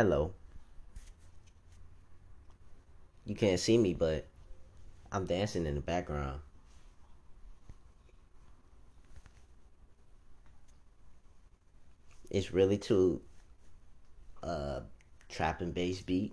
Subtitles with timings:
[0.00, 0.32] Hello.
[3.26, 4.26] You can't see me, but
[5.12, 6.40] I'm dancing in the background.
[12.30, 13.20] It's really to
[14.42, 14.80] uh
[15.28, 16.32] trap and bass beat.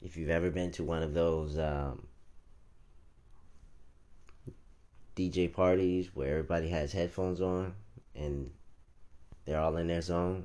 [0.00, 2.06] If you've ever been to one of those um,
[5.16, 7.74] DJ parties where everybody has headphones on
[8.14, 8.52] and
[9.48, 10.44] they're all in their zone,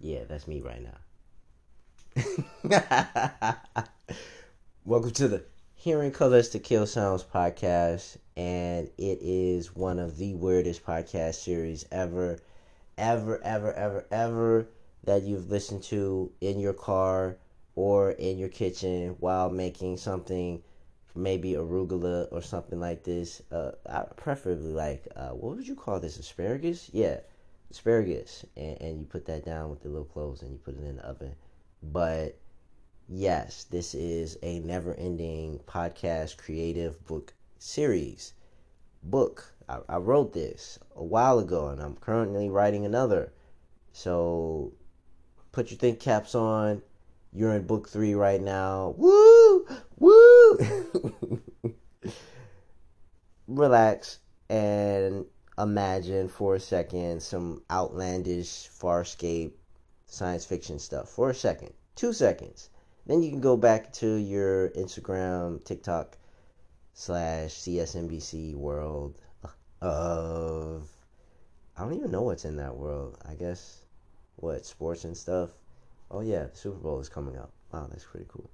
[0.00, 0.98] yeah, that's me right now.
[4.84, 10.34] Welcome to the Hearing Colors to Kill Sounds podcast, and it is one of the
[10.34, 12.38] weirdest podcast series ever,
[12.98, 14.68] ever, ever, ever, ever
[15.04, 17.38] that you've listened to in your car
[17.76, 20.62] or in your kitchen while making something,
[21.14, 23.40] maybe arugula or something like this.
[23.50, 23.70] Uh,
[24.16, 26.18] preferably like, uh, what would you call this?
[26.18, 26.90] Asparagus?
[26.92, 27.20] Yeah,
[27.70, 28.44] asparagus.
[28.56, 30.96] And, and you put that down with the little cloves and you put it in
[30.96, 31.34] the oven.
[31.82, 32.38] But
[33.08, 38.32] yes, this is a never ending podcast creative book series.
[39.02, 39.52] Book.
[39.68, 43.32] I, I wrote this a while ago and I'm currently writing another.
[43.92, 44.72] So
[45.52, 46.82] put your think caps on.
[47.32, 48.94] You're in book three right now.
[48.96, 49.66] Woo!
[49.98, 50.58] Woo!
[53.46, 55.26] Relax and
[55.58, 59.52] imagine for a second some outlandish, farscape
[60.06, 61.72] science fiction stuff for a second.
[61.94, 62.70] Two seconds
[63.06, 66.18] then you can go back to your Instagram, TikTok,
[66.92, 69.16] slash CSNBC world
[69.80, 70.90] of.
[71.76, 73.18] I don't even know what's in that world.
[73.28, 73.84] I guess
[74.36, 75.50] what sports and stuff.
[76.10, 77.52] Oh yeah, the Super Bowl is coming up.
[77.72, 78.50] Wow, that's pretty cool.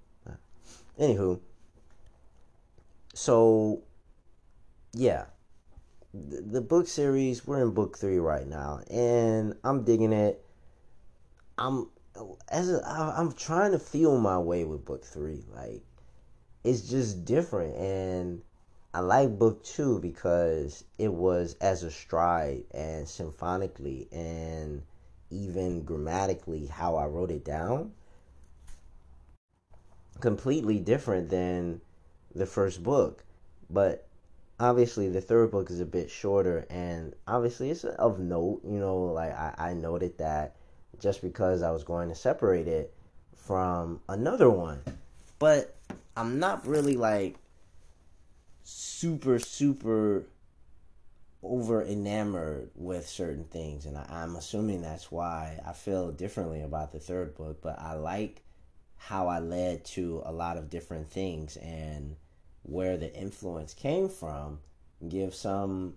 [1.00, 1.40] Anywho,
[3.14, 3.82] so
[4.92, 5.24] yeah,
[6.14, 10.44] the, book series we're in book three right now, and I'm digging it.
[11.58, 11.88] I'm
[12.50, 15.44] as I'm trying to feel my way with book three.
[15.54, 15.82] Like
[16.64, 18.42] it's just different, and
[18.92, 24.82] I like book two because it was as a stride and symphonically and
[25.30, 27.92] even grammatically how I wrote it down.
[30.20, 31.80] Completely different than
[32.34, 33.24] the first book,
[33.70, 34.06] but
[34.62, 38.96] obviously the third book is a bit shorter and obviously it's of note you know
[38.96, 40.56] like i, I noted that
[41.02, 42.94] just because I was going to separate it
[43.34, 44.80] from another one.
[45.38, 45.74] But
[46.16, 47.36] I'm not really like
[48.62, 50.24] super, super
[51.42, 53.84] over enamored with certain things.
[53.84, 57.60] And I, am assuming that's why I feel differently about the third book.
[57.60, 58.42] But I like
[58.96, 62.14] how I led to a lot of different things and
[62.62, 64.60] where the influence came from.
[65.06, 65.94] Give some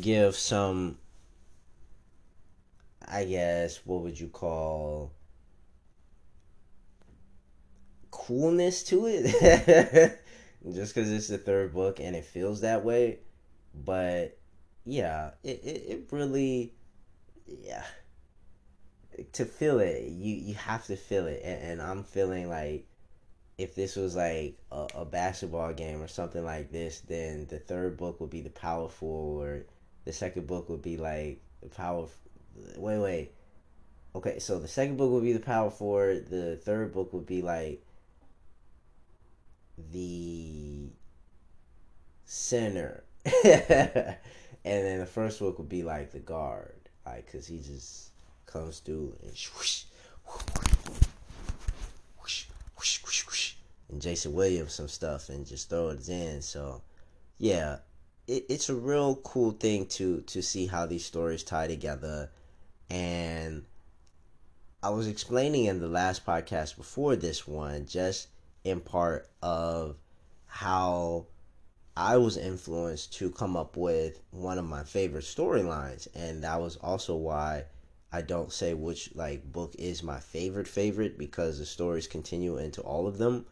[0.00, 0.98] give some
[3.06, 5.12] I guess what would you call
[8.10, 10.18] coolness to it?
[10.72, 13.18] Just because it's the third book and it feels that way.
[13.74, 14.38] But
[14.86, 16.74] yeah it, it, it really
[17.46, 17.84] yeah.
[19.34, 21.40] To feel it you you have to feel it.
[21.44, 22.86] And, and i'm feeling like
[23.56, 27.96] if this was like a, a, basketball game or something like this then the third
[27.96, 29.66] book would be the power forward
[30.04, 32.06] the second book would be like the power
[32.76, 33.32] wait, wait.
[34.14, 36.28] Okay, so the second book would be the power forward.
[36.28, 37.84] The third book would be like
[39.90, 40.88] the
[42.24, 43.04] center,
[43.44, 44.16] and
[44.64, 48.10] then the first book would be like the guard, like because he just
[48.46, 49.84] comes through and whoosh,
[50.24, 50.64] whoosh,
[52.20, 53.23] whoosh, whoosh, whoosh,
[53.94, 56.42] and Jason Williams some stuff and just throw it in.
[56.42, 56.82] So,
[57.38, 57.78] yeah,
[58.26, 62.30] it, it's a real cool thing to to see how these stories tie together.
[62.90, 63.64] And
[64.82, 68.28] I was explaining in the last podcast before this one, just
[68.64, 69.96] in part of
[70.46, 71.26] how
[71.96, 76.76] I was influenced to come up with one of my favorite storylines, and that was
[76.76, 77.66] also why
[78.10, 82.80] I don't say which like book is my favorite favorite because the stories continue into
[82.80, 83.46] all of them,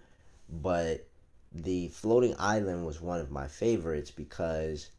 [0.52, 1.06] but
[1.50, 4.90] the floating island was one of my favorites because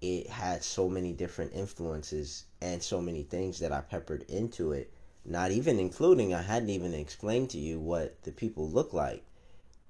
[0.00, 4.92] it had so many different influences and so many things that I peppered into it.
[5.24, 9.24] Not even including, I hadn't even explained to you what the people look like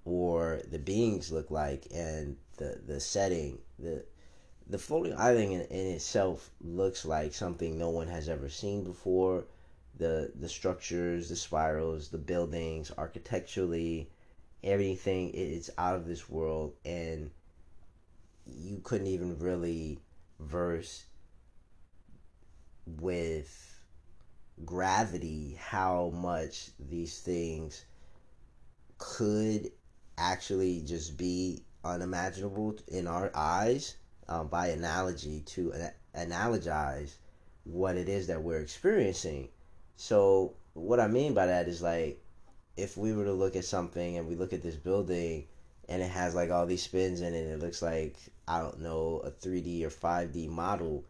[0.05, 3.59] or the beings look like and the, the setting.
[3.79, 4.05] The,
[4.67, 9.45] the floating island in, in itself looks like something no one has ever seen before.
[9.99, 14.11] The, the structures, the spirals, the buildings, architecturally,
[14.65, 17.31] everything is out of this world and
[18.47, 19.99] you couldn't even really
[20.41, 21.05] verse
[22.87, 23.81] with
[24.65, 27.85] gravity how much these things
[28.99, 29.71] could
[30.19, 33.97] actually just be unimaginable in our eyes
[34.29, 35.73] um, by analogy to
[36.15, 37.15] analogize
[37.65, 39.49] what it is that we're experiencing.
[39.97, 42.22] So, what I mean by that is like
[42.77, 45.47] if we were to look at something and we look at this building
[45.89, 48.17] and it has like all these spins in it, it looks like
[48.49, 51.05] I don't know a 3D or 5D model,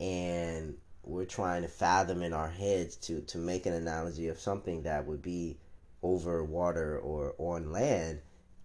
[0.00, 4.82] and we're trying to fathom in our heads to to make an analogy of something
[4.82, 5.58] that would be
[6.02, 8.20] over water or on land,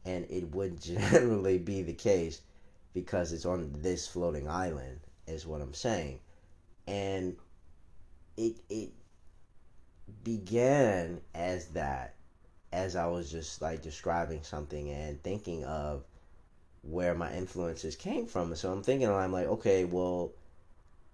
[0.05, 2.41] and it would generally be the case
[2.93, 6.19] because it's on this floating island, is what I'm saying,
[6.87, 7.35] and
[8.37, 8.91] it it
[10.23, 12.15] began as that
[12.71, 16.03] as I was just like describing something and thinking of
[16.83, 18.55] where my influences came from.
[18.55, 20.31] So I'm thinking, I'm like, okay, well,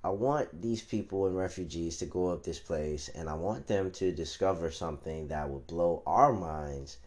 [0.04, 3.90] I want these people and refugees to go up this place and I want them
[3.92, 6.98] to discover something that would blow our minds,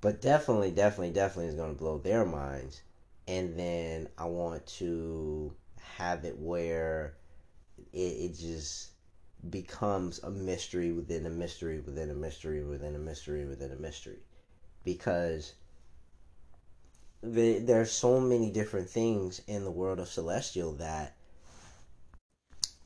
[0.00, 2.80] but definitely, definitely, definitely is going to blow their minds.
[3.28, 5.52] And then I want to
[5.98, 7.12] have it where
[7.92, 8.90] it, it just
[9.48, 14.18] becomes a mystery within a mystery within a mystery within a mystery within a mystery.
[14.84, 15.54] Because
[17.22, 21.16] the, there are so many different things in the world of celestial that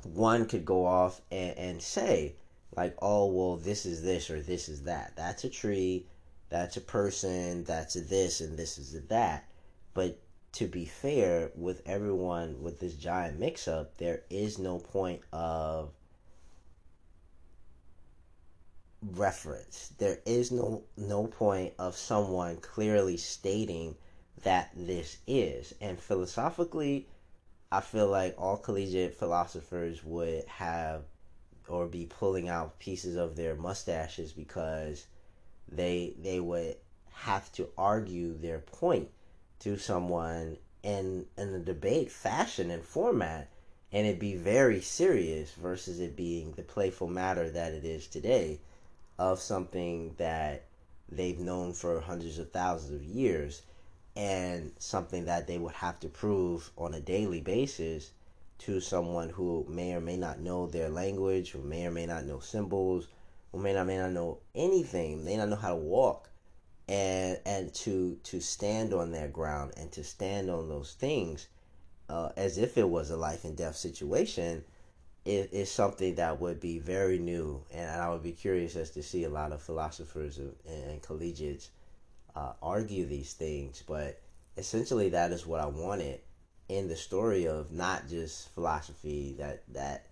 [0.02, 2.34] one could go off and, and say
[2.76, 5.12] like oh well this is this or this is that.
[5.16, 6.06] That's a tree.
[6.50, 7.64] That's a person.
[7.64, 9.48] That's a this and this is a that.
[9.92, 10.20] But
[10.52, 15.90] to be fair with everyone with this giant mix up there is no point of
[19.12, 19.92] reference.
[19.98, 23.96] There is no no point of someone clearly stating
[24.42, 25.74] that this is.
[25.80, 27.08] And philosophically,
[27.70, 31.02] I feel like all collegiate philosophers would have
[31.68, 35.06] or be pulling out pieces of their mustaches because
[35.68, 36.76] they they would
[37.12, 39.08] have to argue their point
[39.60, 43.48] to someone in in a debate fashion and format
[43.92, 48.58] and it be very serious versus it being the playful matter that it is today
[49.18, 50.64] of something that
[51.08, 53.62] they've known for hundreds of thousands of years
[54.16, 58.10] and something that they would have to prove on a daily basis
[58.58, 62.24] to someone who may or may not know their language, who may or may not
[62.24, 63.08] know symbols,
[63.52, 66.30] who may not may not know anything, may not know how to walk,
[66.88, 71.48] and and to to stand on their ground and to stand on those things
[72.08, 74.64] uh, as if it was a life and death situation
[75.24, 79.02] is, is something that would be very new, and I would be curious as to
[79.02, 81.70] see a lot of philosophers and collegiates
[82.36, 83.82] uh, argue these things.
[83.86, 84.20] But
[84.56, 86.20] essentially, that is what I wanted
[86.68, 89.34] in the story of not just philosophy.
[89.38, 90.06] That that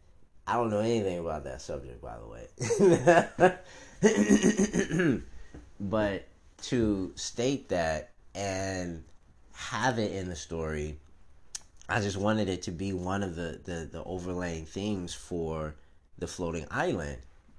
[0.46, 2.46] I don't know anything about that subject, by the way.
[5.80, 6.26] but
[6.62, 9.04] to state that and
[9.52, 10.98] have it in the story
[11.92, 15.74] I just wanted it to be one of the, the, the overlaying themes for
[16.16, 17.18] the floating island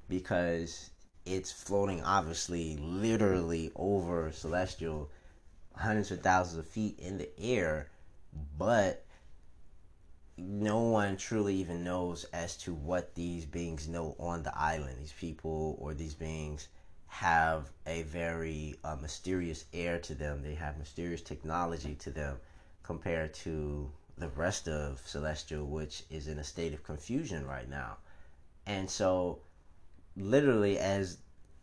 [0.09, 0.89] because
[1.24, 5.12] it's floating obviously literally over celestial
[5.75, 7.91] hundreds of thousands of feet in the air
[8.57, 9.06] but
[10.36, 14.98] no one truly even knows as to what these beings know on the island.
[15.00, 16.69] These people or these beings
[17.05, 20.41] have a very uh, mysterious air to them.
[20.41, 22.38] They have mysterious technology to them
[22.81, 27.98] compared to the rest of Celestial, which is in a state of confusion right now.
[28.65, 29.39] And so,
[30.15, 31.17] literally, as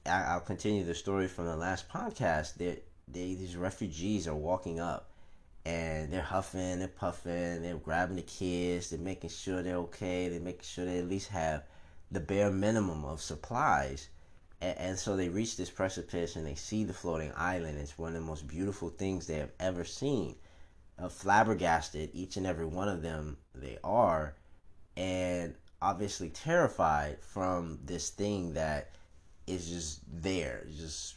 [0.04, 4.80] I, will continue the story from the last podcast, they, they, these refugees are walking
[4.80, 5.10] up
[5.64, 10.40] and they're huffing, they're puffing, they're grabbing the kids, they're making sure they're okay, they're
[10.40, 11.62] making sure they at least have
[12.10, 14.08] the bare minimum of supplies.
[14.62, 17.78] And, so they reach this precipice and they see the floating island.
[17.78, 20.36] It's one of the most beautiful things they have ever seen
[21.00, 24.34] Uh, flabbergasted, each and every one of them they are,
[24.98, 28.90] and obviously terrified from this thing that
[29.46, 31.14] is just there, just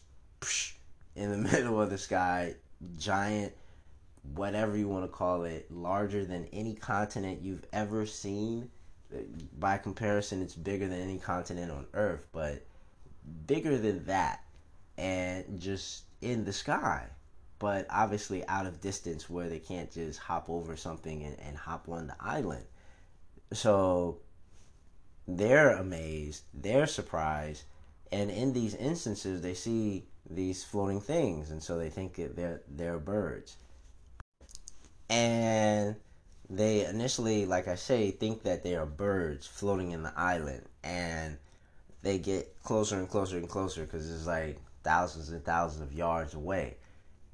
[1.18, 2.54] in the middle of the sky,
[2.98, 3.52] giant,
[4.36, 8.70] whatever you want to call it, larger than any continent you've ever seen.
[9.60, 12.66] By comparison, it's bigger than any continent on Earth, but
[13.48, 14.46] bigger than that,
[14.98, 17.08] and just in the sky
[17.64, 21.88] but obviously out of distance where they can't just hop over something and, and hop
[21.88, 22.66] on the island.
[23.54, 24.18] So
[25.30, 27.64] they're amazed, they're surprised,
[28.12, 32.64] and in these instances they see these floating things, and so they think that they're
[32.68, 33.56] they're birds.
[35.10, 35.96] And
[36.50, 41.38] they initially, like I say, think that they are birds floating in the island, and
[42.02, 46.34] they get closer and closer and closer because it's like thousands and thousands of yards
[46.34, 46.76] away,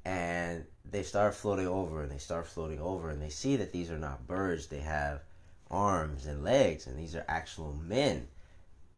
[0.04, 3.90] and they start floating over and they start floating over, and they see that these
[3.90, 5.22] are not birds; they have
[5.70, 8.26] arms and legs, and these are actual men,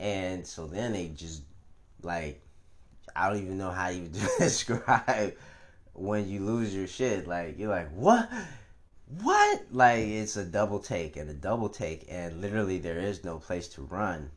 [0.00, 1.42] and so then they just
[2.02, 2.42] like
[3.14, 5.35] I don't even know how you describe
[5.92, 7.26] when you lose your shit.
[7.26, 8.28] Like you're like, what?
[9.21, 9.62] What?
[9.71, 13.68] Like it's a double take and a double take, and literally there is no place
[13.68, 14.30] to run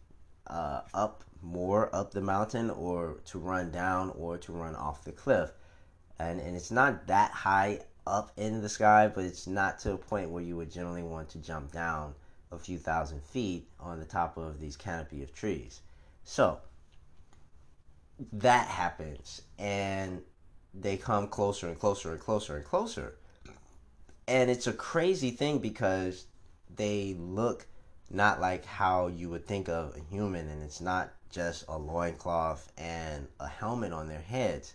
[0.48, 5.12] uh, up more up the mountain, or to run down, or to run off the
[5.12, 5.52] cliff.
[6.20, 9.98] And and it's not that high up in the sky, but it's not to a
[9.98, 12.14] point where you would generally want to jump down
[12.52, 15.82] a few thousand feet on the top of these canopy of trees.
[16.24, 16.60] So
[18.34, 20.22] that happens and
[20.74, 23.16] they come closer and closer and closer and closer.
[24.28, 26.26] And it's a crazy thing because
[26.76, 27.68] they look
[28.10, 32.72] not like how you would think of a human and it's not just a loincloth
[32.78, 34.74] and a helmet on their heads.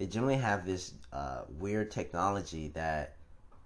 [0.00, 3.16] They generally have this uh, weird technology that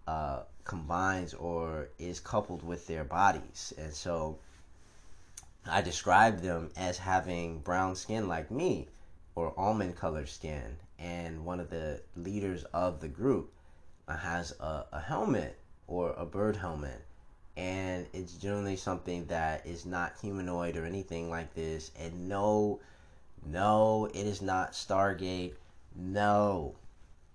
[0.08, 3.72] uh, combines or is coupled with their bodies.
[3.78, 4.40] And so
[5.64, 8.88] I describe them as having brown skin like me
[9.36, 13.52] or almond colored skin, and one of the leaders of the group
[14.08, 17.04] uh, has a, a helmet or a bird helmet,
[17.56, 21.92] and it's generally something that is not humanoid or anything like this.
[21.96, 22.80] And no,
[23.46, 25.52] no, it is not Stargate.
[25.96, 26.74] No,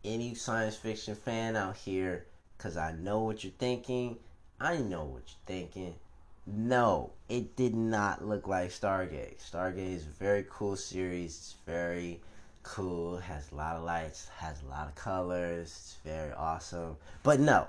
[0.04, 2.26] any science fiction fan out here,
[2.58, 4.18] because I know what you're thinking.
[4.60, 5.96] I know what you're thinking.
[6.46, 9.38] No, it did not look like Stargate.
[9.40, 11.38] Stargate is a very cool series.
[11.38, 12.20] It's very
[12.64, 15.68] cool, has a lot of lights, has a lot of colors.
[15.68, 16.98] It's very awesome.
[17.24, 17.68] But no,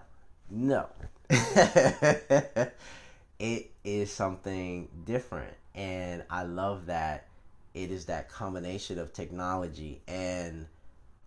[0.50, 0.88] no.
[3.38, 5.54] it is something different.
[5.75, 7.26] And I love that
[7.75, 10.66] it is that combination of technology and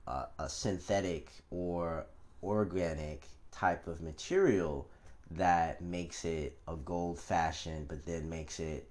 [0.07, 2.05] uh, a synthetic or
[2.41, 4.87] organic type of material
[5.31, 8.87] that makes it a gold fashion, but then makes it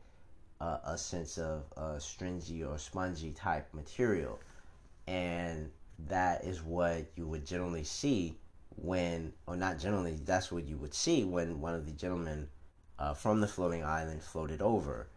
[0.60, 4.38] a, a sense of a stringy or spongy type material.
[5.06, 5.70] And
[6.08, 8.34] that is what you would generally see
[8.76, 12.48] when, or not generally, that's what you would see when one of the gentlemen
[12.98, 15.08] uh, from the floating island floated over.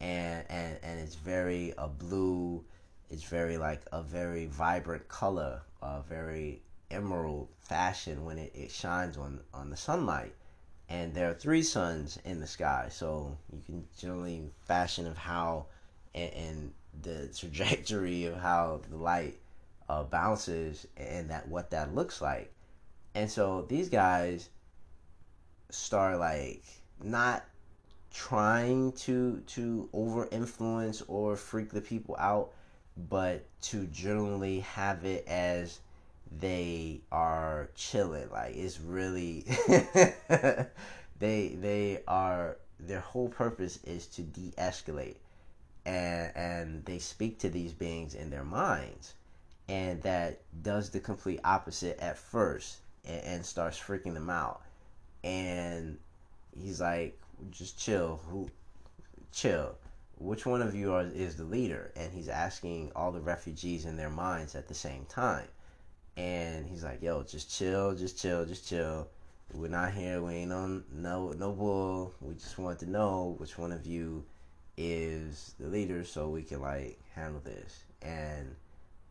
[0.00, 2.64] And, and, and it's very a blue,
[3.12, 9.18] it's very like a very vibrant color, a very emerald fashion when it, it shines
[9.18, 10.34] on, on the sunlight.
[10.88, 15.66] And there are three suns in the sky so you can generally fashion of how
[16.14, 19.38] and, and the trajectory of how the light
[19.90, 22.50] uh, bounces and that what that looks like.
[23.14, 24.48] And so these guys
[25.68, 26.64] start like
[27.02, 27.44] not
[28.10, 32.52] trying to to over influence or freak the people out
[32.96, 35.80] but to generally have it as
[36.40, 38.30] they are chilling.
[38.30, 39.44] Like it's really
[41.18, 45.16] they they are their whole purpose is to de-escalate
[45.86, 49.14] and and they speak to these beings in their minds
[49.68, 54.62] and that does the complete opposite at first and, and starts freaking them out
[55.24, 55.98] and
[56.60, 57.18] he's like
[57.50, 58.48] just chill who
[59.32, 59.74] chill
[60.22, 63.96] which one of you are, is the leader and he's asking all the refugees in
[63.96, 65.48] their minds at the same time
[66.16, 69.08] and he's like, "Yo, just chill, just chill, just chill.
[69.54, 70.22] We're not here.
[70.22, 72.14] We ain't on no no bull.
[72.20, 74.24] We just want to know which one of you
[74.76, 78.54] is the leader, so we can like handle this." And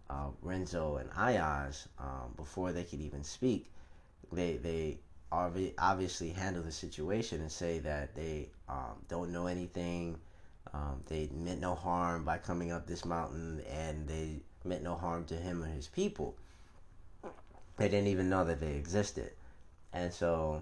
[0.09, 3.71] uh, Renzo and Ayaz, um, before they could even speak,
[4.31, 4.99] they they
[5.31, 10.19] obviously handle the situation and say that they um, don't know anything.
[10.73, 15.25] Um, they meant no harm by coming up this mountain, and they meant no harm
[15.25, 16.35] to him or his people
[17.81, 19.31] they didn't even know that they existed.
[19.91, 20.61] And so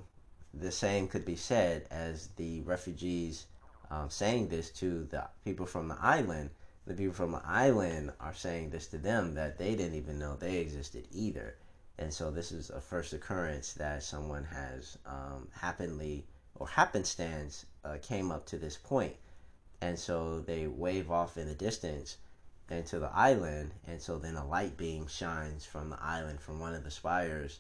[0.54, 3.46] the same could be said as the refugees
[3.92, 6.52] um, saying this to the people from the island.
[6.88, 10.36] The people from the island are saying this to them that they didn't even know
[10.36, 11.56] they existed either.
[11.98, 16.26] And so this is a first occurrence that someone has um, happenly
[16.56, 19.16] or happenstance uh, came up to this point.
[19.82, 22.18] And so they wave off in the distance
[22.70, 26.76] into the island, and so then a light beam shines from the island from one
[26.76, 27.60] of the spires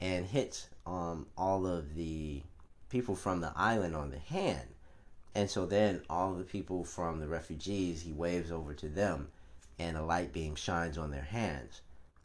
[0.00, 2.42] and hits um, all of the
[2.90, 4.68] people from the island on the hand.
[5.34, 9.28] And so then all the people from the refugees, he waves over to them,
[9.78, 11.80] and a light beam shines on their hands.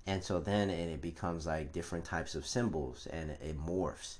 [0.06, 4.18] And so then and it becomes like different types of symbols, and it morphs.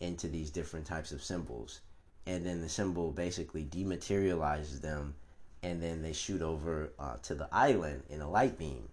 [0.00, 1.80] into these different types of symbols.
[2.26, 5.14] And then the symbol basically dematerializes them
[5.62, 8.88] and then they shoot over uh, to the island in a light beam.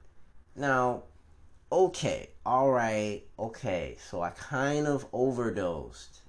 [0.56, 1.04] Now,
[1.72, 6.20] okay, all right, okay, so I kind of overdosed.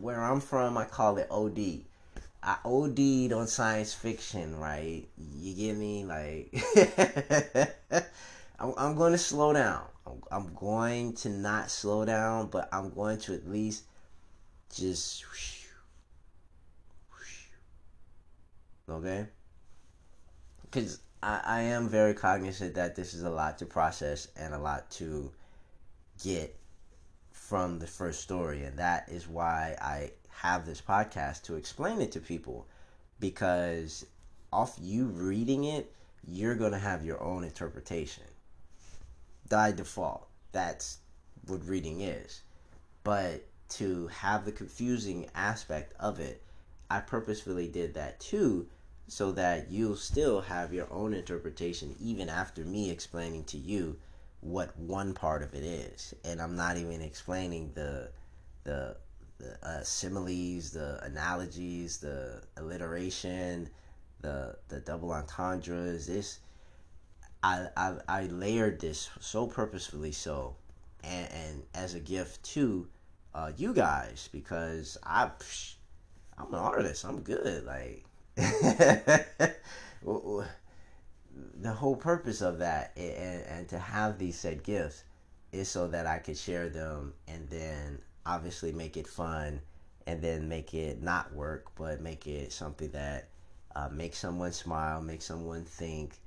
[0.00, 1.84] Where I'm from, I call it OD.
[2.42, 5.04] I OD'd on science fiction, right?
[5.38, 6.04] You get me?
[6.04, 6.54] Like,
[8.58, 9.84] I'm, I'm going to slow down.
[10.06, 13.84] I'm, I'm going to not slow down, but I'm going to at least
[14.74, 15.24] just.
[18.88, 19.26] Okay?
[20.62, 24.58] Because I, I am very cognizant that this is a lot to process and a
[24.58, 25.30] lot to
[26.22, 26.56] get
[27.32, 28.62] from the first story.
[28.64, 32.66] And that is why I have this podcast to explain it to people
[33.20, 34.04] because
[34.52, 35.92] off you reading it,
[36.26, 38.24] you're going to have your own interpretation.
[39.48, 40.98] By default, that's
[41.46, 42.42] what reading is.
[43.02, 46.42] But to have the confusing aspect of it,
[46.90, 48.68] I purposefully did that too,
[49.06, 53.96] so that you'll still have your own interpretation even after me explaining to you
[54.40, 56.14] what one part of it is.
[56.24, 58.10] And I'm not even explaining the
[58.64, 58.96] the
[59.38, 63.68] the uh, similes, the analogies, the alliteration,
[64.20, 66.06] the the double entendres.
[66.06, 66.40] This
[67.42, 70.56] I I, I layered this so purposefully so,
[71.02, 72.88] and, and as a gift to
[73.34, 75.30] uh, you guys because I
[76.38, 77.04] I'm an artist.
[77.04, 77.64] I'm good.
[77.64, 78.04] Like
[78.36, 79.54] the
[81.66, 85.04] whole purpose of that and, and to have these said gifts
[85.52, 89.60] is so that I could share them and then obviously make it fun
[90.06, 93.28] and then make it not work, but make it something that
[93.74, 96.18] uh, makes someone smile, makes someone think,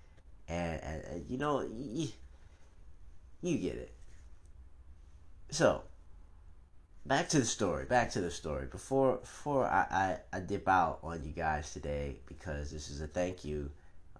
[0.47, 2.07] and, and, and you know, you,
[3.41, 3.91] you get it.
[5.49, 5.83] So,
[7.07, 7.85] back to the story.
[7.85, 8.67] Back to the story.
[8.67, 13.07] Before before I, I, I dip out on you guys today because this is a
[13.07, 13.71] thank you.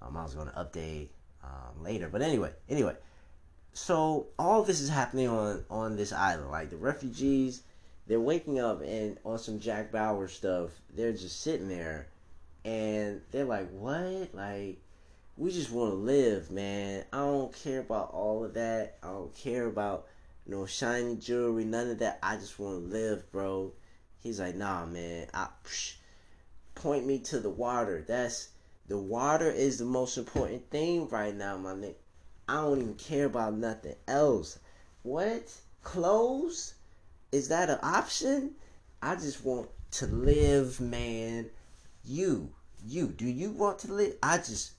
[0.02, 1.10] Um, I was going to update
[1.44, 2.96] um, later, but anyway, anyway.
[3.74, 6.50] So all this is happening on on this island.
[6.50, 7.64] Like the refugees
[8.08, 12.08] they're waking up and on some Jack Bauer stuff, they're just sitting there
[12.64, 14.34] and they're like, What?
[14.34, 14.80] Like,
[15.36, 17.04] we just want to live, man.
[17.12, 18.98] I don't care about all of that.
[19.04, 20.08] I don't care about
[20.48, 22.20] no shiny jewelry, none of that.
[22.24, 23.74] I just want to live, bro.
[24.20, 25.28] He's like, Nah, man.
[25.34, 25.96] I, psh,
[26.76, 28.04] point me to the water.
[28.08, 28.50] That's
[28.88, 31.96] the water is the most important thing right now, my nigga.
[32.48, 34.60] I don't even care about nothing else.
[35.04, 35.54] What?
[35.84, 36.74] Clothes?
[37.32, 38.52] is that an option?
[39.02, 41.50] I just want to live, man.
[42.04, 42.50] You,
[42.86, 44.16] you, do you want to live?
[44.24, 44.72] I just,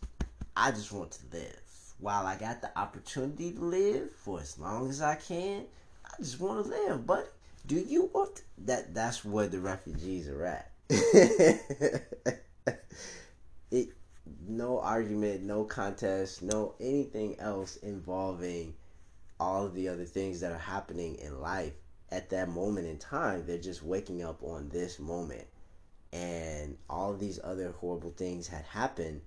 [0.57, 1.68] I just want to live.
[1.99, 5.65] While I got the opportunity to live for as long as I can,
[6.05, 7.07] I just want to live.
[7.07, 7.27] buddy.
[7.67, 8.43] do you want to?
[8.67, 8.95] that?
[8.95, 10.71] That's where the refugees are at.
[13.71, 13.89] it,
[14.47, 18.75] no argument, no contest, no anything else involving
[19.41, 21.73] all of the other things that are happening in life
[22.11, 25.47] at that moment in time, they're just waking up on this moment.
[26.13, 29.21] And all of these other horrible things had happened,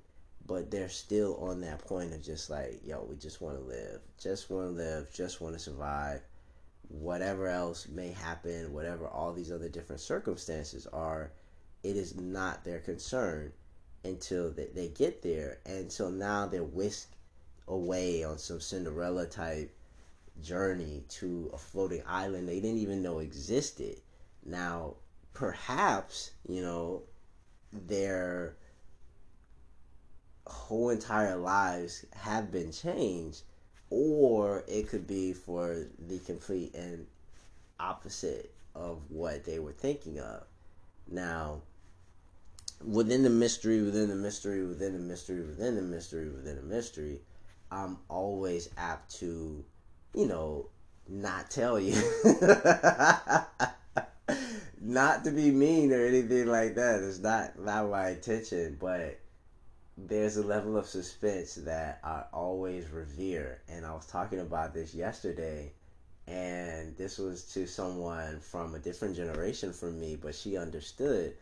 [0.52, 4.02] but they're still on that point of just like, yo, we just want to live,
[4.22, 6.20] just want to live, just want to survive.
[6.90, 11.32] Whatever else may happen, whatever all these other different circumstances are,
[11.84, 13.54] it is not their concern
[14.04, 15.60] until they, they get there.
[15.66, 17.16] And so now they're whisked
[17.70, 19.74] away on some Cinderella type
[20.42, 24.02] journey to a floating island they didn't even know existed.
[24.46, 24.96] Now,
[25.34, 27.04] perhaps, you know,
[27.72, 28.58] their
[30.47, 33.43] whole entire lives have been changed,
[33.89, 37.08] or it could be for the complete and
[37.80, 40.43] opposite of what they were thinking of.
[41.10, 41.62] Now,
[42.84, 47.21] within the mystery, within the mystery, within the mystery, within the mystery, within the mystery,
[47.71, 49.63] I'm always apt to
[50.13, 50.67] you know,
[51.08, 51.93] not tell you.
[54.82, 57.01] not to be mean or anything like that.
[57.01, 59.19] It's not not my intention, but
[59.97, 63.62] there's a level of suspense that I always revere.
[63.69, 65.73] And I was talking about this yesterday,
[66.27, 71.36] and this was to someone from a different generation from me, but she understood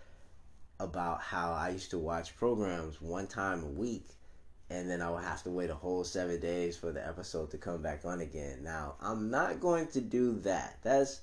[0.80, 4.06] about how I used to watch programs one time a week
[4.70, 7.58] and then I would have to wait a whole seven days for the episode to
[7.58, 8.60] come back on again.
[8.64, 10.78] Now, I'm not going to do that.
[10.84, 11.22] That's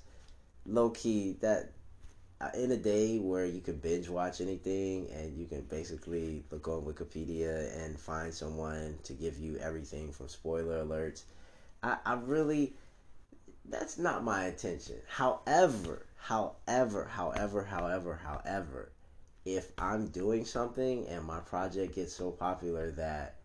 [0.65, 1.37] low key.
[1.39, 1.71] That
[2.39, 6.67] Uh, in a day where you can binge watch anything and you can basically look
[6.67, 11.23] on Wikipedia and find someone to give you everything from spoiler alerts.
[11.81, 12.73] I, I really,
[13.65, 14.97] that's not my intention.
[15.07, 18.91] However, However, however, however, however,
[19.45, 23.35] if I'm doing something and my project gets so popular that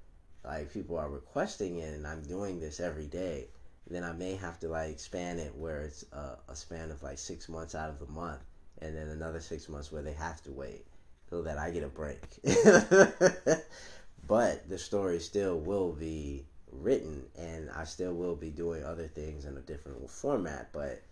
[0.43, 3.47] like people are requesting it and I'm doing this every day,
[3.87, 7.19] then I may have to like span it where it's a, a span of like
[7.19, 8.43] six months out of the month
[8.83, 10.85] and then another six months where they have to wait
[11.31, 12.21] so that I get a break.
[14.27, 19.45] but the story still will be written and I still will be doing other things
[19.45, 20.71] in a different format.
[20.73, 21.03] But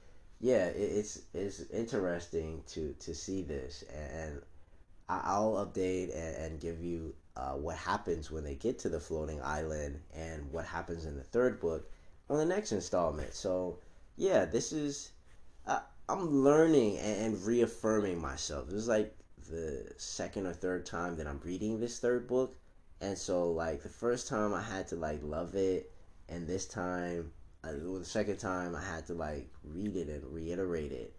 [0.41, 4.43] yeah, it's it's interesting to to see this and
[5.09, 9.41] I'll update and, and give you uh, what happens when they get to the floating
[9.43, 11.91] island and what happens in the third book
[12.29, 13.35] on the next installment.
[13.35, 13.79] So
[14.17, 15.13] yeah, this is
[16.11, 18.67] I'm learning and, reaffirming myself.
[18.67, 19.17] This is like
[19.49, 22.57] the second or third time that I'm reading this third book,
[23.01, 25.93] and so like the first time I had to like love it,
[26.29, 27.31] and this time,
[27.63, 31.15] uh, the second time I had to like read it and reiterate it.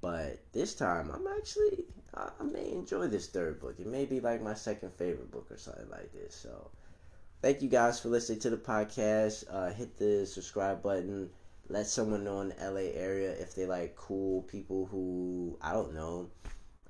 [0.00, 3.76] But this time I'm actually I, I may enjoy this third book.
[3.78, 6.34] It may be like my second favorite book or something like this.
[6.34, 6.72] So
[7.42, 9.44] thank you guys for listening to the podcast.
[9.48, 11.30] Uh, hit the subscribe button.
[11.68, 15.94] Let someone know in the LA area if they like cool people who I don't
[15.94, 16.30] know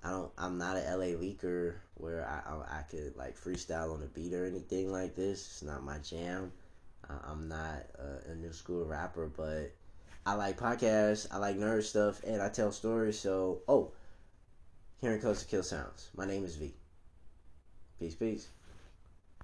[0.04, 0.32] I don't.
[0.36, 4.34] I'm not an LA leaker where I, I, I could like freestyle on a beat
[4.34, 5.46] or anything like this.
[5.46, 6.52] It's not my jam.
[7.08, 9.72] I'm not a, a, new school rapper, but
[10.24, 11.26] I like podcasts.
[11.30, 13.18] I like nerd stuff, and I tell stories.
[13.18, 13.92] So, oh,
[15.00, 16.08] hearing Coast to Kill sounds.
[16.16, 16.72] My name is V.
[17.98, 18.48] Peace, peace.